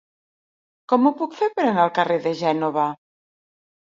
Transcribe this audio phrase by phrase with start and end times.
[0.93, 2.87] Com ho puc fer per anar al carrer de Gènova?